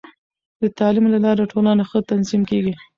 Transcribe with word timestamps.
د 0.61 0.63
تعلیم 0.77 1.05
له 1.13 1.19
لارې، 1.25 1.49
ټولنه 1.51 1.83
ښه 1.89 1.99
تنظیم 2.09 2.41
کېږي. 2.49 2.73